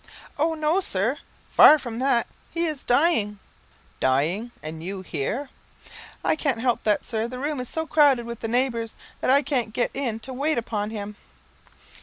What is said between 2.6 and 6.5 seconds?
is dying!" "Dying! and you here?" "I